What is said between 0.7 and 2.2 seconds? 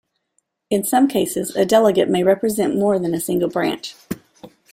In some cases, a delegate